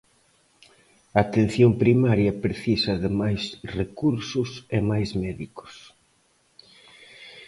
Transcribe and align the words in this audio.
A 1.17 1.19
Atención 1.25 1.71
Primaria 1.83 2.31
precisa 2.45 2.93
de 3.03 3.09
máis 3.19 3.41
recursos 3.79 4.49
e 4.75 4.77
máis 4.91 5.09
médicos. 5.23 5.73